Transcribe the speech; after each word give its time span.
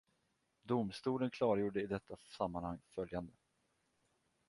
Domstolen 0.63 1.29
klargjorde 1.29 1.81
i 1.81 1.87
detta 1.87 2.17
sammanhang 2.17 2.79
följande. 2.95 3.33